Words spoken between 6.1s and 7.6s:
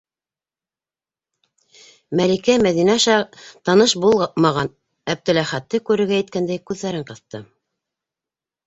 иткәндәй, күҙҙәрен ҡыҫты.